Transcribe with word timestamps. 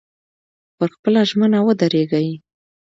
پر 0.77 0.89
خپله 0.95 1.21
ژمنه 1.29 1.59
ودرېږئ. 1.63 2.29